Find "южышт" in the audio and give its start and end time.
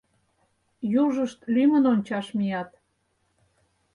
1.03-1.39